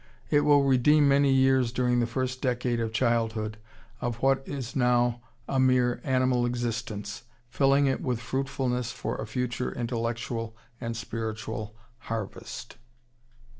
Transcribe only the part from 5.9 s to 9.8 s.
animal existence, filling it with fruitfulness for a future